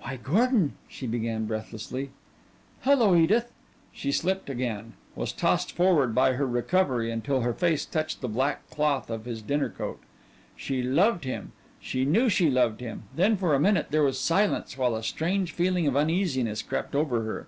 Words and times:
"Why 0.00 0.16
Gordon," 0.16 0.72
she 0.88 1.06
began 1.06 1.46
breathlessly. 1.46 2.10
"Hello, 2.80 3.14
Edith." 3.14 3.52
She 3.92 4.10
slipped 4.10 4.50
again 4.50 4.94
was 5.14 5.30
tossed 5.30 5.70
forward 5.70 6.16
by 6.16 6.32
her 6.32 6.48
recovery 6.48 7.12
until 7.12 7.42
her 7.42 7.52
face 7.54 7.86
touched 7.86 8.22
the 8.22 8.28
black 8.28 8.68
cloth 8.70 9.08
of 9.08 9.24
his 9.24 9.40
dinner 9.40 9.68
coat. 9.68 10.00
She 10.56 10.82
loved 10.82 11.22
him 11.22 11.52
she 11.78 12.04
knew 12.04 12.28
she 12.28 12.50
loved 12.50 12.80
him 12.80 13.04
then 13.14 13.36
for 13.36 13.54
a 13.54 13.60
minute 13.60 13.92
there 13.92 14.02
was 14.02 14.18
silence 14.18 14.76
while 14.76 14.96
a 14.96 15.04
strange 15.04 15.52
feeling 15.52 15.86
of 15.86 15.94
uneasiness 15.96 16.60
crept 16.60 16.96
over 16.96 17.22
her. 17.22 17.46